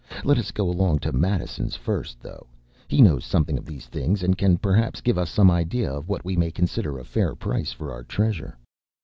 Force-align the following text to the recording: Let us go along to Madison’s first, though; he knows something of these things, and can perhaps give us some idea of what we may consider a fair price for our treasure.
Let 0.23 0.39
us 0.39 0.49
go 0.49 0.67
along 0.67 0.97
to 1.05 1.11
Madison’s 1.11 1.75
first, 1.75 2.19
though; 2.21 2.47
he 2.87 3.01
knows 3.03 3.23
something 3.23 3.55
of 3.55 3.67
these 3.67 3.85
things, 3.85 4.23
and 4.23 4.35
can 4.35 4.57
perhaps 4.57 4.99
give 4.99 5.19
us 5.19 5.29
some 5.29 5.51
idea 5.51 5.91
of 5.93 6.09
what 6.09 6.25
we 6.25 6.35
may 6.35 6.49
consider 6.49 6.97
a 6.97 7.05
fair 7.05 7.35
price 7.35 7.71
for 7.71 7.91
our 7.91 8.01
treasure. 8.03 8.57